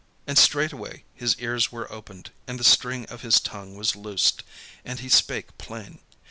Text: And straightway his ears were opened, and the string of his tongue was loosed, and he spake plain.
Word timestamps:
And 0.25 0.35
straightway 0.35 1.03
his 1.13 1.35
ears 1.37 1.71
were 1.71 1.85
opened, 1.91 2.31
and 2.47 2.59
the 2.59 2.63
string 2.63 3.05
of 3.05 3.21
his 3.21 3.39
tongue 3.39 3.75
was 3.75 3.95
loosed, 3.95 4.41
and 4.83 4.99
he 4.99 5.09
spake 5.09 5.55
plain. 5.59 5.99